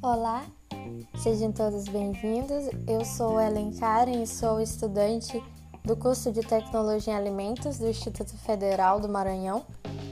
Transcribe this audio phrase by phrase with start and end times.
[0.00, 0.44] Olá,
[1.16, 2.70] sejam todos bem-vindos.
[2.86, 5.42] Eu sou Ellen Karen e sou estudante
[5.84, 9.64] do curso de Tecnologia em Alimentos do Instituto Federal do Maranhão,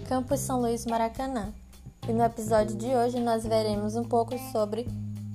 [0.08, 1.52] campus São Luís Maracanã.
[2.08, 4.88] E no episódio de hoje nós veremos um pouco sobre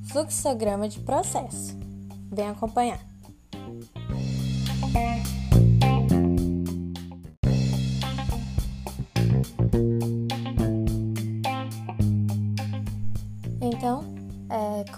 [0.10, 1.78] fluxograma de processo.
[2.30, 3.13] Vem acompanhar.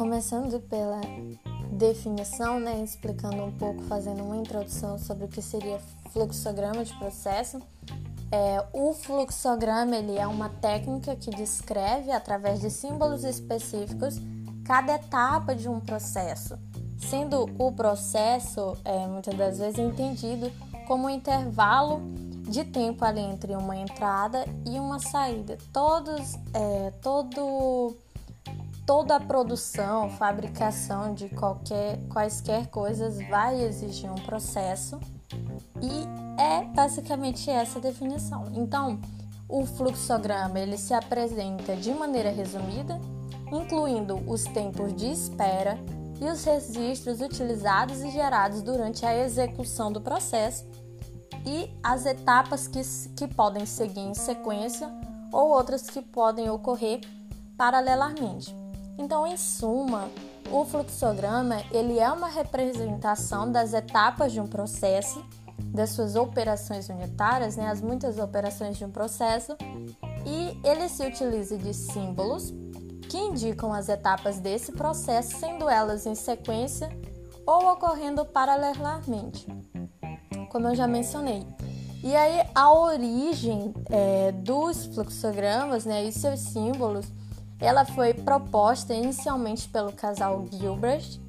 [0.05, 1.02] Começando pela
[1.72, 5.80] definição, né, explicando um pouco, fazendo uma introdução sobre o que seria
[6.13, 7.59] fluxograma de processo.
[8.32, 14.22] É, o fluxograma ele é uma técnica que descreve, através de símbolos específicos,
[14.63, 16.55] cada etapa de um processo,
[16.99, 20.52] sendo o processo é, muitas das vezes entendido
[20.85, 21.99] como um intervalo
[22.48, 25.58] de tempo ali entre uma entrada e uma saída.
[25.74, 28.05] Todos, é, todo
[28.86, 35.00] toda a produção, fabricação de qualquer, quaisquer coisas vai exigir um processo
[35.82, 38.46] e é basicamente essa a definição.
[38.54, 39.00] Então,
[39.50, 43.00] o fluxograma ele se apresenta de maneira resumida,
[43.52, 45.77] incluindo os tempos de espera
[46.22, 50.66] e os registros utilizados e gerados durante a execução do processo
[51.46, 52.82] e as etapas que,
[53.16, 54.90] que podem seguir em sequência
[55.32, 57.02] ou outras que podem ocorrer
[57.58, 58.65] paralelamente.
[58.98, 60.10] Então, em suma,
[60.51, 65.24] o fluxograma ele é uma representação das etapas de um processo,
[65.74, 69.57] das suas operações unitárias, né, as muitas operações de um processo,
[70.25, 72.53] e ele se utiliza de símbolos
[73.09, 76.90] que indicam as etapas desse processo, sendo elas em sequência
[77.46, 79.46] ou ocorrendo paralelamente,
[80.50, 81.46] como eu já mencionei.
[82.03, 87.06] E aí a origem é, dos fluxogramas né, e seus símbolos
[87.59, 91.20] ela foi proposta inicialmente pelo casal Gilbert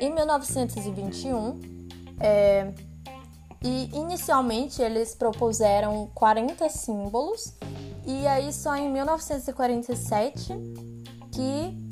[0.00, 1.60] em 1921
[2.20, 2.72] é,
[3.62, 7.54] e inicialmente eles propuseram 40 símbolos
[8.04, 10.52] e aí só em 1947
[11.32, 11.86] que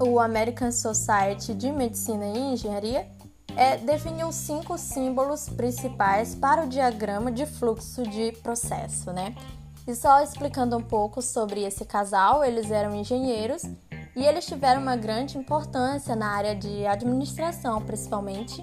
[0.00, 3.08] o American Society de Medicina e Engenharia
[3.56, 9.34] é, definiu cinco símbolos principais para o diagrama de fluxo de processo, né?
[9.88, 13.62] E só explicando um pouco sobre esse casal, eles eram engenheiros
[14.14, 18.62] e eles tiveram uma grande importância na área de administração, principalmente,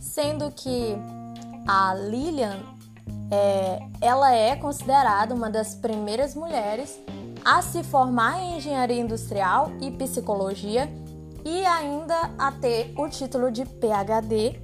[0.00, 0.96] sendo que
[1.66, 2.60] a Lillian
[3.28, 6.96] é, ela é considerada uma das primeiras mulheres
[7.44, 10.88] a se formar em engenharia industrial e psicologia
[11.44, 14.60] e ainda a ter o título de PhD,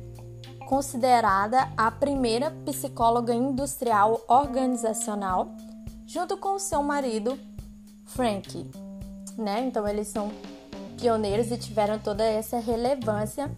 [0.69, 5.57] considerada a primeira psicóloga industrial organizacional
[6.09, 7.39] junto com seu marido,
[8.07, 8.69] Frank.
[9.37, 9.61] Né?
[9.67, 10.33] Então eles são
[10.99, 13.55] pioneiros e tiveram toda essa relevância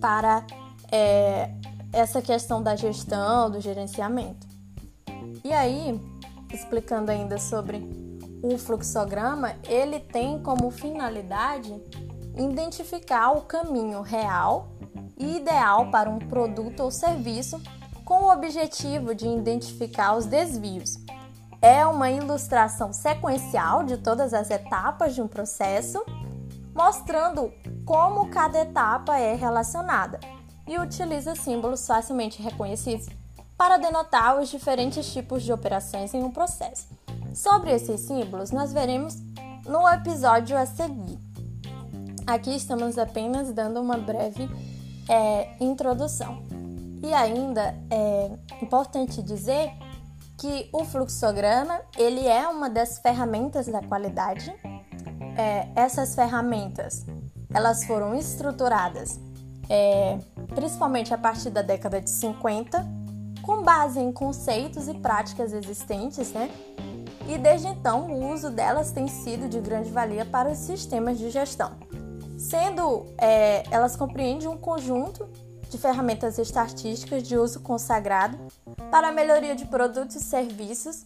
[0.00, 0.44] para
[0.90, 1.50] é,
[1.92, 4.46] essa questão da gestão, do gerenciamento.
[5.44, 6.00] E aí,
[6.52, 7.86] explicando ainda sobre
[8.42, 11.78] o fluxograma, ele tem como finalidade
[12.36, 14.72] identificar o caminho real
[15.18, 17.60] e ideal para um produto ou serviço
[18.04, 20.96] com o objetivo de identificar os desvios
[21.60, 26.04] é uma ilustração sequencial de todas as etapas de um processo,
[26.74, 27.52] mostrando
[27.84, 30.20] como cada etapa é relacionada
[30.66, 33.08] e utiliza símbolos facilmente reconhecidos
[33.56, 36.86] para denotar os diferentes tipos de operações em um processo.
[37.34, 39.16] Sobre esses símbolos, nós veremos
[39.66, 41.18] no episódio a seguir.
[42.26, 44.48] Aqui estamos apenas dando uma breve
[45.08, 46.42] é, introdução.
[47.02, 48.30] E ainda é
[48.62, 49.72] importante dizer
[50.38, 54.54] que o fluxograma ele é uma das ferramentas da qualidade.
[55.36, 57.04] É, essas ferramentas
[57.52, 59.18] elas foram estruturadas
[59.68, 60.18] é,
[60.54, 62.84] principalmente a partir da década de 50,
[63.42, 66.50] com base em conceitos e práticas existentes, né?
[67.28, 71.28] E desde então o uso delas tem sido de grande valia para os sistemas de
[71.30, 71.72] gestão,
[72.38, 75.28] sendo é, elas compreendem um conjunto
[75.68, 78.38] de ferramentas estatísticas de uso consagrado
[78.90, 81.04] para a melhoria de produtos, serviços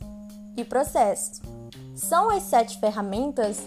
[0.56, 1.41] e processos.
[1.94, 3.59] São as sete ferramentas,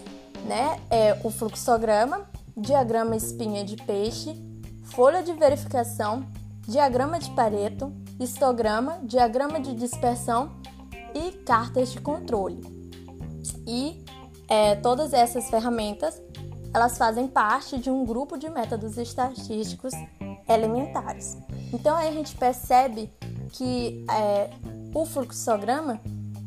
[0.46, 0.80] né?
[0.90, 4.34] É o fluxograma, diagrama espinha de peixe,
[4.84, 6.26] folha de verificação,
[6.66, 10.56] diagrama de Pareto, histograma, diagrama de dispersão
[11.14, 12.60] e cartas de controle.
[13.66, 14.04] E
[14.48, 16.20] é, todas essas ferramentas
[16.72, 19.94] elas fazem parte de um grupo de métodos estatísticos
[20.48, 21.36] elementares.
[21.72, 23.10] Então aí a gente percebe
[23.52, 24.50] que é,
[24.94, 26.00] o fluxograma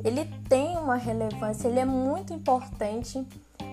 [0.04, 3.26] ele tem uma relevância, ele é muito importante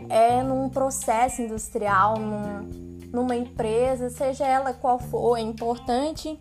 [0.08, 2.68] é, num processo industrial, num,
[3.12, 6.38] numa empresa, seja ela qual for, é importante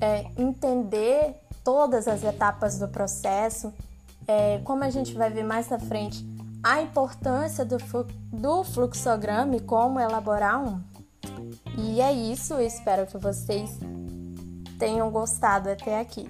[0.00, 1.34] é, entender
[1.64, 3.72] todas as etapas do processo,
[4.26, 6.24] é, como a gente vai ver mais à frente,
[6.62, 7.76] a importância do,
[8.32, 10.80] do fluxograma e como elaborar um.
[11.78, 13.70] E é isso, espero que vocês
[14.78, 16.28] tenham gostado até aqui.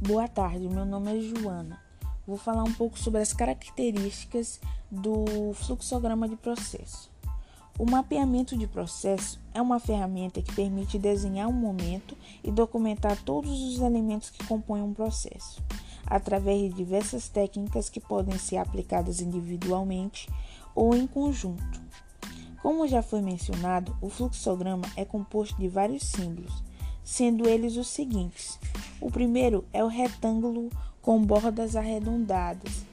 [0.00, 1.85] Boa tarde, meu nome é Joana.
[2.26, 7.08] Vou falar um pouco sobre as características do fluxograma de processo.
[7.78, 13.60] O mapeamento de processo é uma ferramenta que permite desenhar um momento e documentar todos
[13.62, 15.62] os elementos que compõem um processo,
[16.06, 20.26] através de diversas técnicas que podem ser aplicadas individualmente
[20.74, 21.80] ou em conjunto.
[22.62, 26.64] Como já foi mencionado, o fluxograma é composto de vários símbolos,
[27.04, 28.58] sendo eles os seguintes:
[29.00, 30.70] o primeiro é o retângulo
[31.06, 32.84] com bordas arredondadas,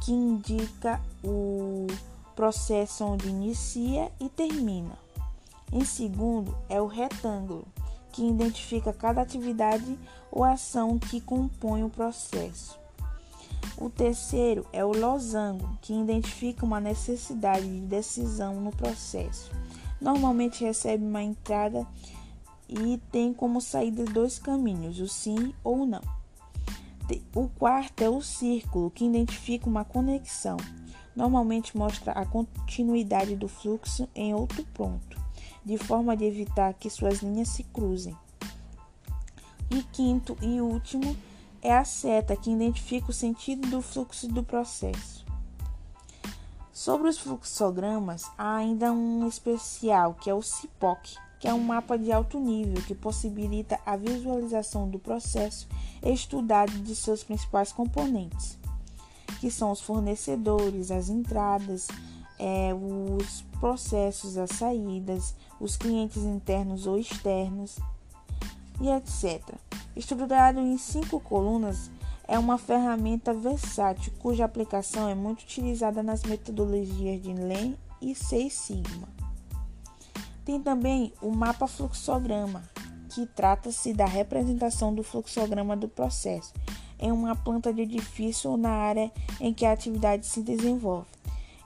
[0.00, 1.86] que indica o
[2.34, 4.98] processo onde inicia e termina.
[5.70, 7.66] Em segundo, é o retângulo,
[8.10, 9.98] que identifica cada atividade
[10.32, 12.78] ou ação que compõe o processo.
[13.76, 19.50] O terceiro é o losango, que identifica uma necessidade de decisão no processo.
[20.00, 21.86] Normalmente recebe uma entrada
[22.66, 26.17] e tem como saída dois caminhos, o sim ou o não.
[27.34, 30.56] O quarto é o círculo, que identifica uma conexão.
[31.16, 35.18] Normalmente mostra a continuidade do fluxo em outro ponto,
[35.64, 38.16] de forma de evitar que suas linhas se cruzem.
[39.70, 41.16] E quinto e último
[41.62, 45.24] é a seta, que identifica o sentido do fluxo do processo.
[46.72, 51.96] Sobre os fluxogramas, há ainda um especial, que é o CIPOC, que é um mapa
[51.96, 55.68] de alto nível que possibilita a visualização do processo
[56.02, 58.58] estudado de seus principais componentes,
[59.40, 61.88] que são os fornecedores, as entradas,
[62.38, 67.78] é, os processos, as saídas, os clientes internos ou externos
[68.80, 69.54] e etc.
[69.96, 71.90] Estruturado em cinco colunas,
[72.28, 78.52] é uma ferramenta versátil cuja aplicação é muito utilizada nas metodologias de Lean e Six
[78.52, 79.17] Sigma.
[80.48, 82.62] Tem também o mapa fluxograma,
[83.10, 86.54] que trata-se da representação do fluxograma do processo
[86.98, 89.12] em uma planta de edifício ou na área
[89.42, 91.06] em que a atividade se desenvolve.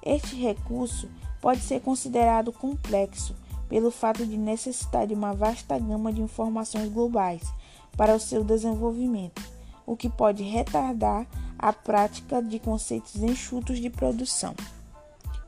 [0.04, 1.08] Este recurso
[1.40, 3.36] pode ser considerado complexo
[3.68, 7.54] pelo fato de necessitar de uma vasta gama de informações globais
[7.96, 9.40] para o seu desenvolvimento,
[9.86, 11.24] o que pode retardar
[11.56, 14.56] a prática de conceitos enxutos de produção.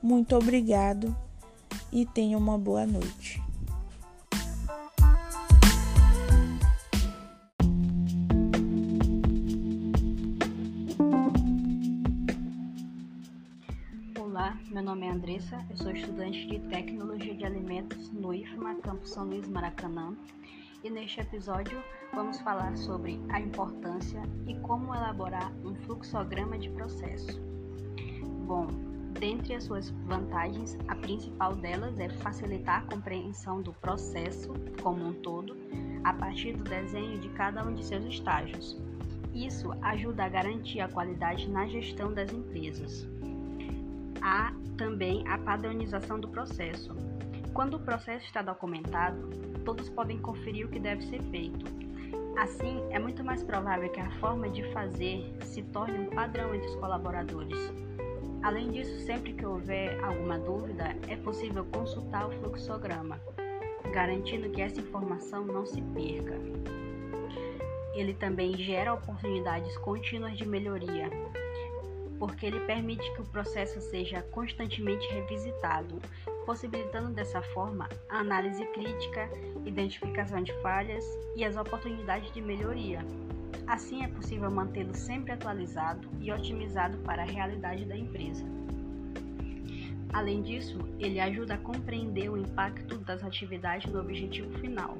[0.00, 1.12] Muito obrigado
[1.92, 3.42] e tenha uma boa noite.
[14.18, 19.10] Olá, meu nome é Andressa, eu sou estudante de Tecnologia de Alimentos no IFMA Campus
[19.10, 20.16] São Luís Maracanã
[20.82, 21.82] e neste episódio
[22.12, 27.40] vamos falar sobre a importância e como elaborar um fluxograma de processo.
[28.46, 34.52] Bom, Dentre as suas vantagens, a principal delas é facilitar a compreensão do processo
[34.82, 35.56] como um todo
[36.02, 38.76] a partir do desenho de cada um de seus estágios.
[39.34, 43.08] Isso ajuda a garantir a qualidade na gestão das empresas.
[44.20, 46.94] Há também a padronização do processo.
[47.52, 49.30] Quando o processo está documentado,
[49.64, 51.64] todos podem conferir o que deve ser feito.
[52.36, 56.68] Assim, é muito mais provável que a forma de fazer se torne um padrão entre
[56.68, 57.72] os colaboradores.
[58.44, 63.18] Além disso, sempre que houver alguma dúvida, é possível consultar o fluxograma,
[63.90, 66.34] garantindo que essa informação não se perca.
[67.94, 71.08] Ele também gera oportunidades contínuas de melhoria,
[72.18, 75.98] porque ele permite que o processo seja constantemente revisitado,
[76.44, 79.26] possibilitando dessa forma a análise crítica,
[79.64, 81.02] identificação de falhas
[81.34, 82.98] e as oportunidades de melhoria.
[83.66, 88.44] Assim é possível mantê-lo sempre atualizado e otimizado para a realidade da empresa.
[90.12, 94.96] Além disso, ele ajuda a compreender o impacto das atividades no objetivo final.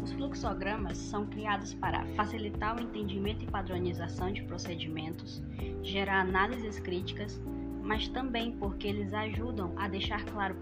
[0.00, 5.42] Os fluxogramas são criados para facilitar o entendimento e padronização de procedimentos,
[5.82, 7.40] gerar análises críticas,
[7.82, 10.54] mas também porque eles ajudam a deixar claro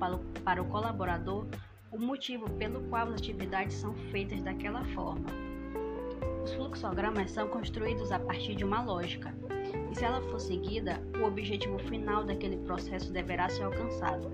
[0.43, 1.47] para o, colaborador
[1.91, 5.46] o motivo pelo qual as atividades são feitas daquela forma.
[6.47, 9.35] Os fluxogramas são construídos a partir de uma lógica,
[9.91, 14.31] e se ela for seguida, o objetivo final daquele processo deverá ser alcançado.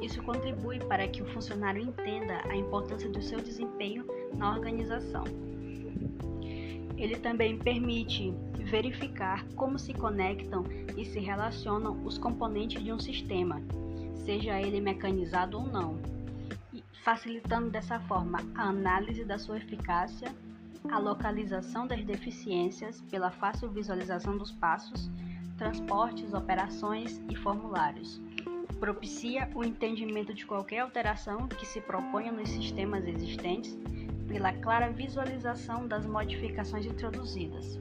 [0.00, 4.06] Isso contribui para que o funcionário entenda a importância do seu desempenho
[4.38, 5.24] na organização.
[6.96, 10.64] Ele também permite verificar como se conectam
[10.96, 13.60] e se relacionam os componentes de um sistema,
[14.14, 15.98] seja ele mecanizado ou não,
[17.04, 20.34] facilitando dessa forma a análise da sua eficácia,
[20.90, 25.10] a localização das deficiências pela fácil visualização dos passos,
[25.56, 28.20] transportes, operações e formulários.
[28.78, 33.78] Propicia o entendimento de qualquer alteração que se proponha nos sistemas existentes
[34.28, 37.78] pela clara visualização das modificações introduzidas.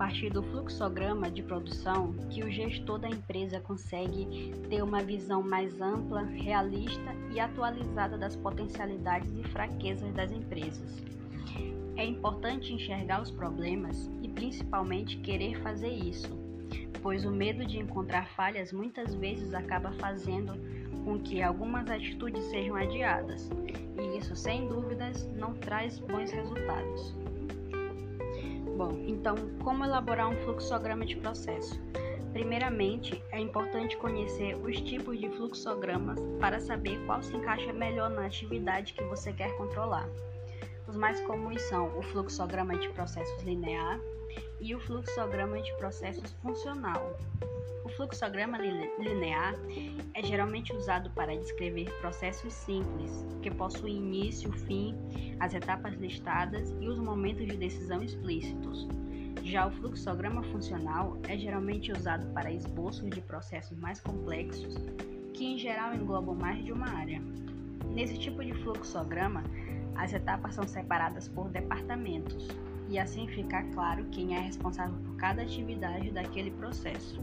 [0.00, 5.78] Partir do fluxograma de produção que o gestor da empresa consegue ter uma visão mais
[5.78, 11.04] ampla, realista e atualizada das potencialidades e fraquezas das empresas.
[11.98, 16.30] É importante enxergar os problemas e principalmente querer fazer isso,
[17.02, 20.54] pois o medo de encontrar falhas muitas vezes acaba fazendo
[21.04, 23.50] com que algumas atitudes sejam adiadas,
[23.98, 27.19] e isso, sem dúvidas, não traz bons resultados.
[28.80, 31.78] Bom, então, como elaborar um fluxograma de processo?
[32.32, 38.24] Primeiramente, é importante conhecer os tipos de fluxogramas para saber qual se encaixa melhor na
[38.24, 40.08] atividade que você quer controlar.
[40.88, 44.00] Os mais comuns são o fluxograma de processos linear
[44.58, 47.18] e o fluxograma de processos funcional.
[47.90, 49.56] O fluxograma linear
[50.14, 54.94] é geralmente usado para descrever processos simples, que possuem início, fim,
[55.40, 58.86] as etapas listadas e os momentos de decisão explícitos.
[59.42, 64.76] Já o fluxograma funcional é geralmente usado para esboços de processos mais complexos,
[65.34, 67.20] que em geral englobam mais de uma área.
[67.86, 69.42] Nesse tipo de fluxograma,
[69.96, 72.46] as etapas são separadas por departamentos,
[72.88, 77.20] e assim fica claro quem é responsável por cada atividade daquele processo.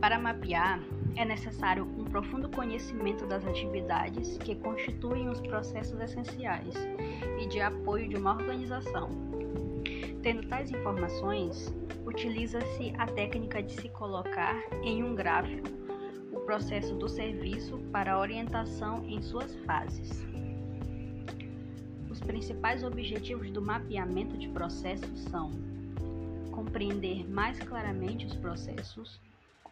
[0.00, 0.80] Para mapear,
[1.16, 6.74] é necessário um profundo conhecimento das atividades que constituem os processos essenciais
[7.40, 9.08] e de apoio de uma organização.
[10.22, 11.74] Tendo tais informações,
[12.04, 15.68] utiliza-se a técnica de se colocar em um gráfico
[16.32, 20.26] o processo do serviço para orientação em suas fases.
[22.10, 25.52] Os principais objetivos do mapeamento de processos são
[26.50, 29.20] compreender mais claramente os processos,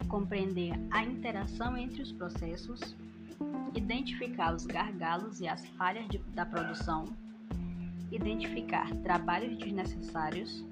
[0.07, 2.95] compreender a interação entre os processos,
[3.75, 7.05] identificar os gargalos e as falhas de, da produção,
[8.11, 10.63] identificar trabalhos desnecessários,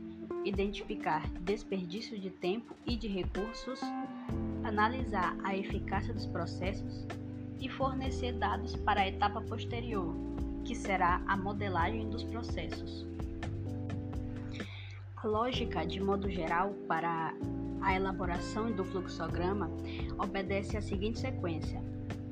[0.45, 3.79] identificar desperdício de tempo e de recursos,
[4.63, 7.05] analisar a eficácia dos processos
[7.59, 10.13] e fornecer dados para a etapa posterior,
[10.65, 13.05] que será a modelagem dos processos.
[15.17, 17.33] A lógica, de modo geral, para
[17.83, 19.69] a elaboração do fluxograma
[20.17, 21.81] obedece à seguinte sequência: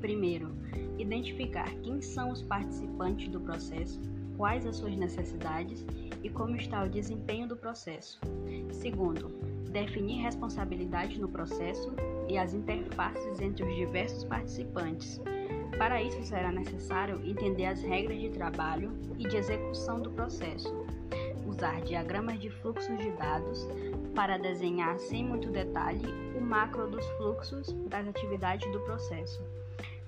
[0.00, 0.50] primeiro,
[0.98, 4.00] identificar quem são os participantes do processo,
[4.36, 5.86] quais as suas necessidades
[6.22, 8.18] e como está o desempenho do processo.
[8.70, 9.28] Segundo,
[9.70, 11.92] definir responsabilidades no processo
[12.28, 15.20] e as interfaces entre os diversos participantes.
[15.78, 20.72] Para isso, será necessário entender as regras de trabalho e de execução do processo,
[21.46, 23.66] usar diagramas de fluxos de dados
[24.14, 29.42] para desenhar sem muito detalhe o macro dos fluxos das atividades do processo,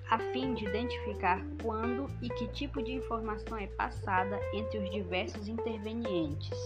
[0.09, 5.47] a fim de identificar quando e que tipo de informação é passada entre os diversos
[5.47, 6.57] intervenientes.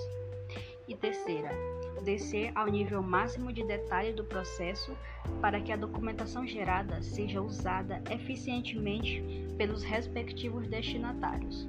[0.88, 1.51] E terceira,
[2.03, 4.96] descer ao nível máximo de detalhe do processo
[5.39, 9.24] para que a documentação gerada seja usada eficientemente
[9.58, 11.67] pelos respectivos destinatários.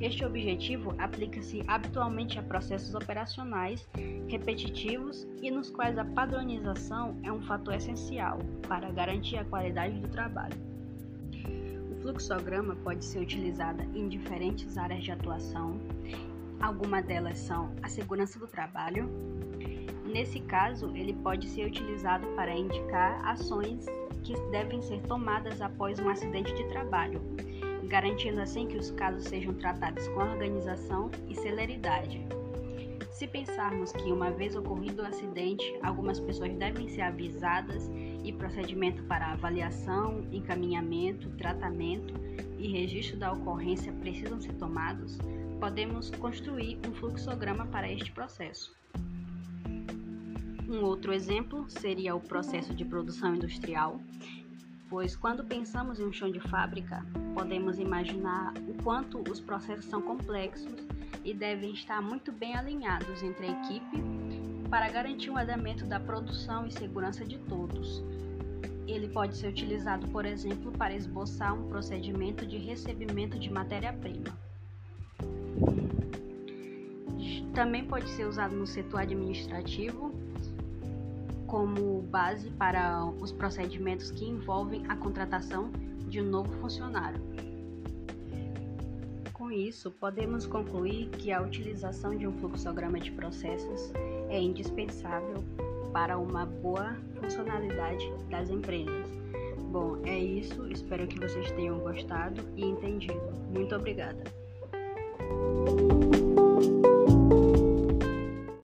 [0.00, 3.88] Este objetivo aplica-se habitualmente a processos operacionais
[4.28, 10.08] repetitivos e nos quais a padronização é um fator essencial para garantir a qualidade do
[10.08, 10.56] trabalho.
[11.92, 15.78] O fluxograma pode ser utilizado em diferentes áreas de atuação.
[16.60, 19.08] Algumas delas são a segurança do trabalho.
[20.04, 23.86] Nesse caso, ele pode ser utilizado para indicar ações
[24.24, 27.20] que devem ser tomadas após um acidente de trabalho
[27.86, 32.24] garantindo assim que os casos sejam tratados com organização e celeridade.
[33.10, 37.88] Se pensarmos que, uma vez ocorrido o acidente, algumas pessoas devem ser avisadas
[38.24, 42.12] e procedimento para avaliação, encaminhamento, tratamento
[42.58, 45.18] e registro da ocorrência precisam ser tomados,
[45.60, 48.74] podemos construir um fluxograma para este processo.
[50.68, 54.00] Um outro exemplo seria o processo de produção industrial,
[54.94, 60.00] pois quando pensamos em um chão de fábrica, podemos imaginar o quanto os processos são
[60.00, 60.72] complexos
[61.24, 64.04] e devem estar muito bem alinhados entre a equipe
[64.70, 68.04] para garantir o andamento da produção e segurança de todos.
[68.86, 74.38] Ele pode ser utilizado, por exemplo, para esboçar um procedimento de recebimento de matéria-prima.
[77.52, 80.14] Também pode ser usado no setor administrativo
[81.46, 85.70] como base para os procedimentos que envolvem a contratação
[86.08, 87.20] de um novo funcionário.
[89.32, 93.92] Com isso, podemos concluir que a utilização de um fluxograma de processos
[94.30, 95.44] é indispensável
[95.92, 99.06] para uma boa funcionalidade das empresas.
[99.70, 100.66] Bom, é isso.
[100.70, 103.32] Espero que vocês tenham gostado e entendido.
[103.52, 104.22] Muito obrigada.